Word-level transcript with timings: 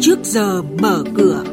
trước 0.00 0.18
giờ 0.22 0.62
mở 0.62 1.04
cửa. 1.14 1.44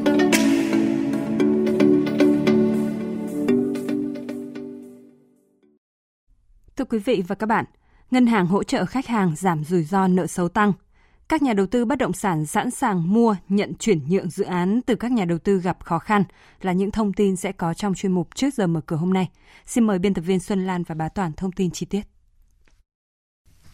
Thưa 6.75 6.85
quý 6.89 7.00
vị 7.00 7.23
và 7.27 7.35
các 7.35 7.45
bạn, 7.45 7.66
ngân 8.11 8.27
hàng 8.27 8.47
hỗ 8.47 8.63
trợ 8.63 8.86
khách 8.86 9.07
hàng 9.07 9.36
giảm 9.36 9.63
rủi 9.63 9.84
ro 9.84 10.07
nợ 10.07 10.27
xấu 10.27 10.50
tăng. 10.50 10.73
Các 11.29 11.41
nhà 11.41 11.54
đầu 11.54 11.66
tư 11.66 11.86
bất 11.86 11.97
động 11.97 12.13
sản 12.13 12.45
sẵn 12.45 12.71
sàng 12.71 13.13
mua, 13.13 13.36
nhận 13.50 13.73
chuyển 13.79 14.00
nhượng 14.09 14.29
dự 14.29 14.43
án 14.43 14.82
từ 14.86 14.96
các 14.96 15.12
nhà 15.12 15.25
đầu 15.25 15.38
tư 15.38 15.57
gặp 15.57 15.84
khó 15.84 16.00
khăn 16.00 16.23
là 16.62 16.71
những 16.71 16.91
thông 16.91 17.14
tin 17.14 17.36
sẽ 17.36 17.52
có 17.52 17.73
trong 17.73 17.93
chuyên 17.93 18.12
mục 18.12 18.36
trước 18.36 18.54
giờ 18.54 18.68
mở 18.68 18.82
cửa 18.86 18.96
hôm 18.96 19.14
nay. 19.14 19.30
Xin 19.66 19.84
mời 19.84 20.00
biên 20.00 20.14
tập 20.14 20.21
viên 20.21 20.39
Xuân 20.39 20.66
Lan 20.66 20.84
và 20.84 20.96
Bá 20.96 21.09
Toàn 21.09 21.32
thông 21.34 21.52
tin 21.52 21.71
chi 21.71 21.86
tiết. 21.86 22.14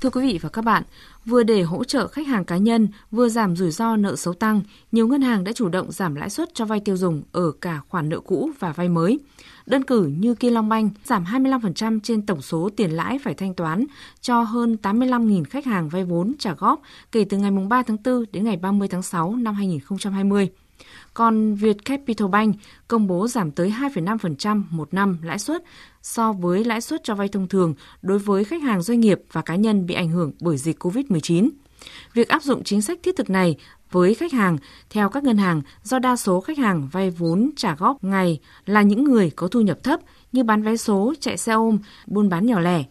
Thưa 0.01 0.09
quý 0.09 0.21
vị 0.21 0.39
và 0.41 0.49
các 0.49 0.61
bạn, 0.61 0.83
vừa 1.25 1.43
để 1.43 1.61
hỗ 1.61 1.83
trợ 1.83 2.07
khách 2.07 2.27
hàng 2.27 2.45
cá 2.45 2.57
nhân, 2.57 2.87
vừa 3.11 3.29
giảm 3.29 3.55
rủi 3.55 3.71
ro 3.71 3.95
nợ 3.95 4.15
xấu 4.15 4.33
tăng, 4.33 4.61
nhiều 4.91 5.07
ngân 5.07 5.21
hàng 5.21 5.43
đã 5.43 5.51
chủ 5.51 5.69
động 5.69 5.91
giảm 5.91 6.15
lãi 6.15 6.29
suất 6.29 6.49
cho 6.53 6.65
vay 6.65 6.79
tiêu 6.79 6.97
dùng 6.97 7.23
ở 7.31 7.51
cả 7.61 7.81
khoản 7.89 8.09
nợ 8.09 8.19
cũ 8.19 8.49
và 8.59 8.71
vay 8.71 8.89
mới. 8.89 9.19
Đơn 9.65 9.83
cử 9.83 10.05
như 10.05 10.35
Kia 10.35 10.49
Long 10.49 10.69
Banh 10.69 10.89
giảm 11.05 11.23
25% 11.25 11.99
trên 12.03 12.21
tổng 12.21 12.41
số 12.41 12.69
tiền 12.75 12.91
lãi 12.91 13.19
phải 13.23 13.33
thanh 13.33 13.53
toán 13.53 13.85
cho 14.21 14.41
hơn 14.41 14.77
85.000 14.81 15.43
khách 15.43 15.65
hàng 15.65 15.89
vay 15.89 16.03
vốn 16.03 16.33
trả 16.39 16.53
góp 16.53 16.81
kể 17.11 17.25
từ 17.29 17.37
ngày 17.37 17.51
3 17.51 17.83
tháng 17.83 17.97
4 18.05 18.25
đến 18.31 18.43
ngày 18.43 18.57
30 18.57 18.87
tháng 18.87 19.03
6 19.03 19.35
năm 19.35 19.55
2020. 19.55 20.49
Còn 21.13 21.55
Việt 21.55 21.85
Capital 21.85 22.27
Bank 22.27 22.55
công 22.87 23.07
bố 23.07 23.27
giảm 23.27 23.51
tới 23.51 23.73
2,5% 23.79 24.63
một 24.69 24.93
năm 24.93 25.17
lãi 25.23 25.39
suất 25.39 25.63
so 26.01 26.33
với 26.33 26.63
lãi 26.63 26.81
suất 26.81 27.01
cho 27.03 27.15
vay 27.15 27.27
thông 27.27 27.47
thường 27.47 27.73
đối 28.01 28.19
với 28.19 28.43
khách 28.43 28.61
hàng 28.61 28.81
doanh 28.81 28.99
nghiệp 28.99 29.19
và 29.31 29.41
cá 29.41 29.55
nhân 29.55 29.85
bị 29.85 29.93
ảnh 29.93 30.09
hưởng 30.09 30.31
bởi 30.41 30.57
dịch 30.57 30.83
COVID-19. 30.83 31.49
Việc 32.13 32.29
áp 32.29 32.43
dụng 32.43 32.63
chính 32.63 32.81
sách 32.81 32.99
thiết 33.03 33.15
thực 33.17 33.29
này 33.29 33.55
với 33.91 34.13
khách 34.13 34.33
hàng 34.33 34.57
theo 34.89 35.09
các 35.09 35.23
ngân 35.23 35.37
hàng 35.37 35.61
do 35.83 35.99
đa 35.99 36.15
số 36.15 36.41
khách 36.41 36.57
hàng 36.57 36.87
vay 36.91 37.09
vốn 37.09 37.51
trả 37.55 37.75
góp 37.75 38.03
ngày 38.03 38.39
là 38.65 38.81
những 38.81 39.03
người 39.03 39.29
có 39.29 39.47
thu 39.47 39.61
nhập 39.61 39.83
thấp 39.83 39.99
như 40.31 40.43
bán 40.43 40.63
vé 40.63 40.77
số, 40.77 41.13
chạy 41.19 41.37
xe 41.37 41.53
ôm, 41.53 41.79
buôn 42.07 42.29
bán 42.29 42.45
nhỏ 42.45 42.59
lẻ. 42.59 42.83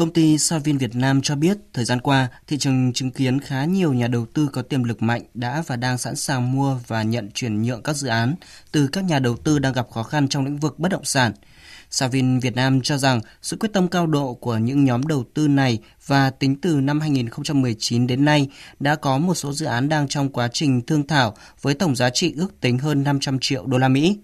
Công 0.00 0.12
ty 0.12 0.38
Savin 0.38 0.78
Việt 0.78 0.96
Nam 0.96 1.20
cho 1.22 1.36
biết, 1.36 1.58
thời 1.72 1.84
gian 1.84 2.00
qua, 2.00 2.28
thị 2.46 2.58
trường 2.58 2.92
chứng 2.92 3.10
kiến 3.10 3.40
khá 3.40 3.64
nhiều 3.64 3.92
nhà 3.92 4.06
đầu 4.06 4.26
tư 4.26 4.48
có 4.52 4.62
tiềm 4.62 4.84
lực 4.84 5.02
mạnh 5.02 5.22
đã 5.34 5.62
và 5.66 5.76
đang 5.76 5.98
sẵn 5.98 6.16
sàng 6.16 6.52
mua 6.52 6.78
và 6.86 7.02
nhận 7.02 7.30
chuyển 7.34 7.62
nhượng 7.62 7.82
các 7.82 7.96
dự 7.96 8.08
án 8.08 8.34
từ 8.72 8.88
các 8.92 9.04
nhà 9.04 9.18
đầu 9.18 9.36
tư 9.36 9.58
đang 9.58 9.72
gặp 9.72 9.90
khó 9.90 10.02
khăn 10.02 10.28
trong 10.28 10.44
lĩnh 10.44 10.56
vực 10.56 10.78
bất 10.78 10.88
động 10.88 11.04
sản– 11.04 11.32
Savin 11.90 12.38
Việt 12.38 12.56
Nam 12.56 12.80
cho 12.80 12.98
rằng 12.98 13.20
sự 13.42 13.56
quyết 13.56 13.72
tâm 13.72 13.88
cao 13.88 14.06
độ 14.06 14.34
của 14.34 14.56
những 14.56 14.84
nhóm 14.84 15.06
đầu 15.06 15.24
tư 15.34 15.48
này 15.48 15.78
và 16.06 16.30
tính 16.30 16.60
từ 16.60 16.80
năm 16.80 17.00
2019 17.00 18.06
đến 18.06 18.24
nay 18.24 18.48
đã 18.80 18.96
có 18.96 19.18
một 19.18 19.34
số 19.34 19.52
dự 19.52 19.66
án 19.66 19.88
đang 19.88 20.08
trong 20.08 20.28
quá 20.28 20.48
trình 20.52 20.82
thương 20.82 21.06
thảo 21.06 21.36
với 21.60 21.74
tổng 21.74 21.96
giá 21.96 22.10
trị 22.10 22.34
ước 22.36 22.60
tính 22.60 22.78
hơn 22.78 23.02
500 23.02 23.38
triệu 23.40 23.66
đô 23.66 23.78
la 23.78 23.88
Mỹ. 23.88 24.18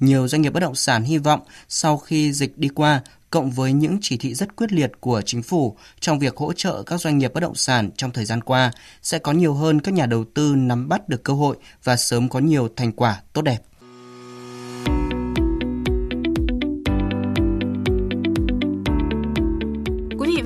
Nhiều 0.00 0.28
doanh 0.28 0.42
nghiệp 0.42 0.50
bất 0.50 0.60
động 0.60 0.74
sản 0.74 1.02
hy 1.02 1.18
vọng 1.18 1.40
sau 1.68 1.98
khi 1.98 2.32
dịch 2.32 2.58
đi 2.58 2.68
qua, 2.68 3.00
cộng 3.30 3.50
với 3.50 3.72
những 3.72 3.98
chỉ 4.00 4.16
thị 4.16 4.34
rất 4.34 4.56
quyết 4.56 4.72
liệt 4.72 4.92
của 5.00 5.22
chính 5.22 5.42
phủ 5.42 5.76
trong 6.00 6.18
việc 6.18 6.36
hỗ 6.36 6.52
trợ 6.52 6.82
các 6.82 7.00
doanh 7.00 7.18
nghiệp 7.18 7.34
bất 7.34 7.40
động 7.40 7.54
sản 7.54 7.90
trong 7.96 8.10
thời 8.10 8.24
gian 8.24 8.40
qua, 8.40 8.70
sẽ 9.02 9.18
có 9.18 9.32
nhiều 9.32 9.54
hơn 9.54 9.80
các 9.80 9.94
nhà 9.94 10.06
đầu 10.06 10.24
tư 10.34 10.54
nắm 10.56 10.88
bắt 10.88 11.08
được 11.08 11.24
cơ 11.24 11.32
hội 11.32 11.56
và 11.84 11.96
sớm 11.96 12.28
có 12.28 12.38
nhiều 12.38 12.68
thành 12.76 12.92
quả 12.92 13.22
tốt 13.32 13.42
đẹp. 13.42 13.58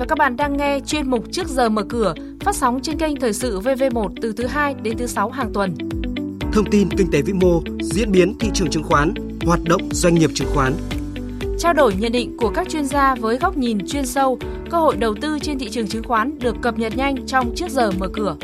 và 0.03 0.07
các 0.07 0.17
bạn 0.17 0.35
đang 0.37 0.57
nghe 0.57 0.79
chuyên 0.85 1.09
mục 1.09 1.25
Trước 1.31 1.47
giờ 1.47 1.69
mở 1.69 1.83
cửa 1.89 2.13
phát 2.39 2.55
sóng 2.55 2.79
trên 2.81 2.97
kênh 2.97 3.19
Thời 3.19 3.33
sự 3.33 3.59
VV1 3.59 4.13
từ 4.21 4.33
thứ 4.33 4.45
2 4.45 4.73
đến 4.73 4.97
thứ 4.97 5.07
6 5.07 5.29
hàng 5.29 5.53
tuần. 5.53 5.75
Thông 6.53 6.71
tin 6.71 6.89
kinh 6.97 7.11
tế 7.11 7.21
vĩ 7.21 7.33
mô, 7.33 7.61
diễn 7.81 8.11
biến 8.11 8.37
thị 8.39 8.49
trường 8.53 8.69
chứng 8.69 8.83
khoán, 8.83 9.13
hoạt 9.45 9.59
động 9.63 9.81
doanh 9.91 10.15
nghiệp 10.15 10.29
chứng 10.33 10.47
khoán. 10.53 10.73
Trao 11.59 11.73
đổi 11.73 11.95
nhận 11.95 12.11
định 12.11 12.37
của 12.37 12.49
các 12.49 12.69
chuyên 12.69 12.85
gia 12.85 13.15
với 13.15 13.37
góc 13.37 13.57
nhìn 13.57 13.87
chuyên 13.87 14.05
sâu, 14.05 14.39
cơ 14.69 14.77
hội 14.77 14.97
đầu 14.97 15.15
tư 15.21 15.39
trên 15.41 15.59
thị 15.59 15.69
trường 15.69 15.87
chứng 15.87 16.03
khoán 16.03 16.39
được 16.39 16.55
cập 16.61 16.79
nhật 16.79 16.97
nhanh 16.97 17.27
trong 17.27 17.53
Trước 17.55 17.69
giờ 17.69 17.91
mở 17.91 18.07
cửa. 18.13 18.35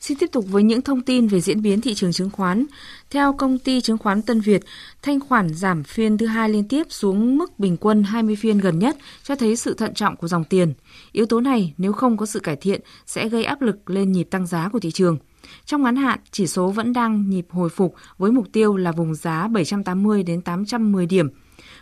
Xin 0.00 0.18
tiếp 0.18 0.26
tục 0.32 0.44
với 0.48 0.62
những 0.62 0.82
thông 0.82 1.02
tin 1.02 1.26
về 1.26 1.40
diễn 1.40 1.62
biến 1.62 1.80
thị 1.80 1.94
trường 1.94 2.12
chứng 2.12 2.30
khoán. 2.30 2.64
Theo 3.10 3.32
công 3.32 3.58
ty 3.58 3.80
chứng 3.80 3.98
khoán 3.98 4.22
Tân 4.22 4.40
Việt, 4.40 4.62
thanh 5.02 5.20
khoản 5.20 5.54
giảm 5.54 5.84
phiên 5.84 6.18
thứ 6.18 6.26
hai 6.26 6.48
liên 6.48 6.68
tiếp 6.68 6.86
xuống 6.88 7.38
mức 7.38 7.58
bình 7.58 7.76
quân 7.76 8.02
20 8.02 8.36
phiên 8.36 8.58
gần 8.58 8.78
nhất 8.78 8.96
cho 9.22 9.34
thấy 9.36 9.56
sự 9.56 9.74
thận 9.74 9.94
trọng 9.94 10.16
của 10.16 10.28
dòng 10.28 10.44
tiền. 10.44 10.74
Yếu 11.12 11.26
tố 11.26 11.40
này 11.40 11.74
nếu 11.78 11.92
không 11.92 12.16
có 12.16 12.26
sự 12.26 12.40
cải 12.40 12.56
thiện 12.56 12.80
sẽ 13.06 13.28
gây 13.28 13.44
áp 13.44 13.62
lực 13.62 13.90
lên 13.90 14.12
nhịp 14.12 14.24
tăng 14.30 14.46
giá 14.46 14.68
của 14.68 14.80
thị 14.80 14.90
trường. 14.90 15.18
Trong 15.64 15.82
ngắn 15.82 15.96
hạn, 15.96 16.18
chỉ 16.30 16.46
số 16.46 16.70
vẫn 16.70 16.92
đang 16.92 17.30
nhịp 17.30 17.46
hồi 17.50 17.68
phục 17.68 17.94
với 18.18 18.32
mục 18.32 18.46
tiêu 18.52 18.76
là 18.76 18.92
vùng 18.92 19.14
giá 19.14 19.48
780 19.48 20.22
đến 20.22 20.42
810 20.42 21.06
điểm. 21.06 21.28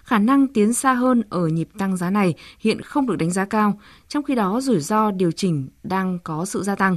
Khả 0.05 0.19
năng 0.19 0.49
tiến 0.49 0.73
xa 0.73 0.95
hơn 0.95 1.23
ở 1.31 1.47
nhịp 1.47 1.69
tăng 1.79 1.97
giá 1.97 2.11
này 2.11 2.35
hiện 2.59 2.81
không 2.81 3.07
được 3.07 3.17
đánh 3.17 3.31
giá 3.31 3.45
cao, 3.45 3.81
trong 4.09 4.23
khi 4.23 4.35
đó 4.35 4.61
rủi 4.61 4.81
ro 4.81 5.11
điều 5.11 5.33
chỉnh 5.33 5.69
đang 5.83 6.19
có 6.25 6.45
sự 6.45 6.63
gia 6.63 6.75
tăng. 6.75 6.97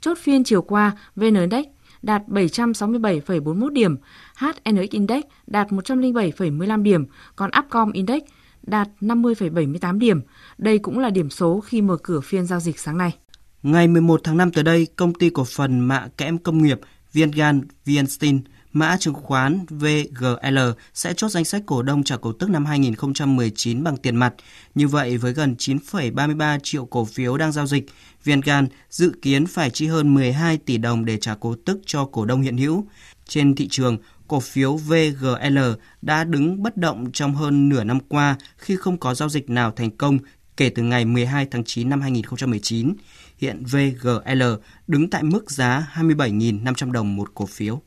Chốt 0.00 0.18
phiên 0.18 0.44
chiều 0.44 0.62
qua, 0.62 0.92
VN 1.16 1.34
Index 1.34 1.64
đạt 2.02 2.22
767,41 2.28 3.68
điểm, 3.68 3.96
HNX 4.36 4.90
Index 4.90 5.24
đạt 5.46 5.68
107,15 5.68 6.82
điểm, 6.82 7.06
còn 7.36 7.50
Upcom 7.58 7.92
Index 7.92 8.22
đạt 8.62 8.88
50,78 9.00 9.98
điểm. 9.98 10.20
Đây 10.58 10.78
cũng 10.78 10.98
là 10.98 11.10
điểm 11.10 11.30
số 11.30 11.60
khi 11.60 11.82
mở 11.82 11.96
cửa 12.02 12.20
phiên 12.20 12.46
giao 12.46 12.60
dịch 12.60 12.78
sáng 12.78 12.98
nay. 12.98 13.16
Ngày 13.62 13.88
11 13.88 14.20
tháng 14.24 14.36
5 14.36 14.52
tới 14.52 14.64
đây, 14.64 14.86
công 14.96 15.14
ty 15.14 15.30
cổ 15.30 15.44
phần 15.44 15.80
mạ 15.80 16.08
kẽm 16.16 16.38
công 16.38 16.62
nghiệp 16.62 16.80
Viengan 17.12 17.62
Vienstein 17.84 18.40
mã 18.72 18.96
chứng 19.00 19.14
khoán 19.14 19.66
VGL 19.68 20.58
sẽ 20.94 21.14
chốt 21.16 21.28
danh 21.28 21.44
sách 21.44 21.62
cổ 21.66 21.82
đông 21.82 22.02
trả 22.02 22.16
cổ 22.16 22.32
tức 22.32 22.50
năm 22.50 22.64
2019 22.64 23.84
bằng 23.84 23.96
tiền 23.96 24.16
mặt. 24.16 24.34
Như 24.74 24.88
vậy, 24.88 25.16
với 25.16 25.32
gần 25.32 25.54
9,33 25.58 26.58
triệu 26.62 26.84
cổ 26.84 27.04
phiếu 27.04 27.36
đang 27.36 27.52
giao 27.52 27.66
dịch, 27.66 27.86
Viengan 28.24 28.66
dự 28.90 29.12
kiến 29.22 29.46
phải 29.46 29.70
chi 29.70 29.86
hơn 29.86 30.14
12 30.14 30.56
tỷ 30.56 30.78
đồng 30.78 31.04
để 31.04 31.16
trả 31.16 31.34
cổ 31.34 31.54
tức 31.64 31.80
cho 31.86 32.04
cổ 32.04 32.24
đông 32.24 32.42
hiện 32.42 32.56
hữu. 32.56 32.86
Trên 33.28 33.54
thị 33.54 33.68
trường, 33.70 33.98
cổ 34.28 34.40
phiếu 34.40 34.76
VGL 34.76 35.58
đã 36.02 36.24
đứng 36.24 36.62
bất 36.62 36.76
động 36.76 37.12
trong 37.12 37.34
hơn 37.34 37.68
nửa 37.68 37.84
năm 37.84 37.98
qua 38.08 38.36
khi 38.56 38.76
không 38.76 38.98
có 38.98 39.14
giao 39.14 39.28
dịch 39.28 39.50
nào 39.50 39.70
thành 39.70 39.90
công 39.90 40.18
kể 40.58 40.70
từ 40.70 40.82
ngày 40.82 41.04
12 41.04 41.46
tháng 41.50 41.64
9 41.64 41.88
năm 41.88 42.00
2019. 42.00 42.94
Hiện 43.38 43.64
VGL 43.64 44.42
đứng 44.86 45.10
tại 45.10 45.22
mức 45.22 45.50
giá 45.50 45.92
27.500 45.94 46.92
đồng 46.92 47.16
một 47.16 47.34
cổ 47.34 47.46
phiếu. 47.46 47.80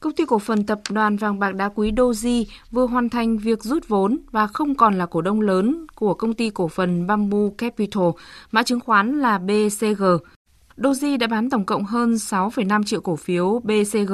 Công 0.00 0.12
ty 0.12 0.24
cổ 0.24 0.38
phần 0.38 0.66
tập 0.66 0.80
đoàn 0.90 1.16
vàng 1.16 1.38
bạc 1.38 1.54
đá 1.54 1.68
quý 1.74 1.92
Doji 1.92 2.44
vừa 2.70 2.86
hoàn 2.86 3.08
thành 3.08 3.38
việc 3.38 3.62
rút 3.62 3.88
vốn 3.88 4.18
và 4.30 4.46
không 4.46 4.74
còn 4.74 4.98
là 4.98 5.06
cổ 5.06 5.20
đông 5.20 5.40
lớn 5.40 5.86
của 5.94 6.14
công 6.14 6.34
ty 6.34 6.50
cổ 6.50 6.68
phần 6.68 7.06
Bamboo 7.06 7.48
Capital, 7.58 8.08
mã 8.50 8.62
chứng 8.62 8.80
khoán 8.80 9.20
là 9.20 9.38
BCG. 9.38 10.02
Doji 10.76 11.18
đã 11.18 11.26
bán 11.26 11.50
tổng 11.50 11.64
cộng 11.64 11.84
hơn 11.84 12.12
6,5 12.14 12.82
triệu 12.84 13.00
cổ 13.00 13.16
phiếu 13.16 13.60
BCG. 13.64 14.12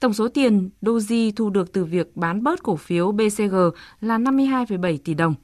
Tổng 0.00 0.12
số 0.12 0.28
tiền 0.28 0.70
Doji 0.82 1.32
thu 1.36 1.50
được 1.50 1.72
từ 1.72 1.84
việc 1.84 2.16
bán 2.16 2.42
bớt 2.42 2.62
cổ 2.62 2.76
phiếu 2.76 3.12
BCG 3.12 3.54
là 4.00 4.18
52,7 4.18 4.98
tỷ 5.04 5.14
đồng. 5.14 5.34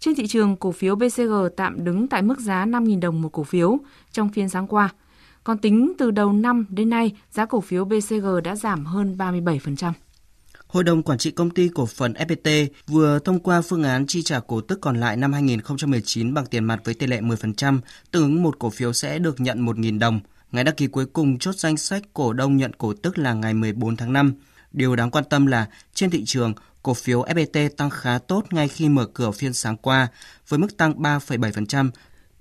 Trên 0.00 0.14
thị 0.14 0.26
trường, 0.26 0.56
cổ 0.56 0.72
phiếu 0.72 0.96
BCG 0.96 1.32
tạm 1.56 1.84
đứng 1.84 2.08
tại 2.08 2.22
mức 2.22 2.40
giá 2.40 2.66
5.000 2.66 3.00
đồng 3.00 3.22
một 3.22 3.28
cổ 3.32 3.42
phiếu 3.42 3.78
trong 4.12 4.28
phiên 4.28 4.48
sáng 4.48 4.66
qua– 4.66 4.88
còn 5.44 5.58
tính 5.58 5.92
từ 5.98 6.10
đầu 6.10 6.32
năm 6.32 6.66
đến 6.68 6.90
nay, 6.90 7.12
giá 7.30 7.46
cổ 7.46 7.60
phiếu 7.60 7.84
BCG 7.84 8.26
đã 8.44 8.56
giảm 8.56 8.86
hơn 8.86 9.16
37%. 9.18 9.92
Hội 10.66 10.84
đồng 10.84 11.02
Quản 11.02 11.18
trị 11.18 11.30
Công 11.30 11.50
ty 11.50 11.68
Cổ 11.74 11.86
phần 11.86 12.12
FPT 12.12 12.66
vừa 12.86 13.18
thông 13.18 13.38
qua 13.38 13.62
phương 13.62 13.82
án 13.82 14.06
chi 14.06 14.22
trả 14.22 14.40
cổ 14.40 14.60
tức 14.60 14.78
còn 14.82 15.00
lại 15.00 15.16
năm 15.16 15.32
2019 15.32 16.34
bằng 16.34 16.46
tiền 16.46 16.64
mặt 16.64 16.80
với 16.84 16.94
tỷ 16.94 17.06
lệ 17.06 17.20
10%, 17.20 17.78
tương 18.10 18.22
ứng 18.22 18.42
một 18.42 18.58
cổ 18.58 18.70
phiếu 18.70 18.92
sẽ 18.92 19.18
được 19.18 19.40
nhận 19.40 19.66
1.000 19.66 19.98
đồng. 19.98 20.20
Ngày 20.52 20.64
đăng 20.64 20.74
ký 20.74 20.86
cuối 20.86 21.06
cùng 21.06 21.38
chốt 21.38 21.54
danh 21.54 21.76
sách 21.76 22.02
cổ 22.14 22.32
đông 22.32 22.56
nhận 22.56 22.72
cổ 22.72 22.92
tức 23.02 23.18
là 23.18 23.34
ngày 23.34 23.54
14 23.54 23.96
tháng 23.96 24.12
5. 24.12 24.34
Điều 24.72 24.96
đáng 24.96 25.10
quan 25.10 25.24
tâm 25.30 25.46
là 25.46 25.68
trên 25.94 26.10
thị 26.10 26.24
trường, 26.24 26.52
cổ 26.82 26.94
phiếu 26.94 27.22
FPT 27.22 27.68
tăng 27.68 27.90
khá 27.90 28.18
tốt 28.18 28.44
ngay 28.50 28.68
khi 28.68 28.88
mở 28.88 29.06
cửa 29.14 29.30
phiên 29.30 29.52
sáng 29.52 29.76
qua, 29.76 30.08
với 30.48 30.58
mức 30.58 30.76
tăng 30.76 30.92
3,7%, 31.02 31.90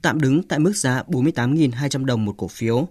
tạm 0.02 0.22
đứng 0.22 0.44
tại 0.44 0.60
mức 0.60 0.74
giá 0.76 1.04
48.200 1.08 2.06
đồng 2.06 2.26
một 2.26 2.34
cổ 2.38 2.48
phiếu, 2.48 2.88